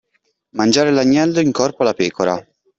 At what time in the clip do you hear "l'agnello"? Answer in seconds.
0.89-1.39